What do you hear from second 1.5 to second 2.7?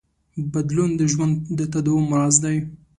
د تداوم راز دی.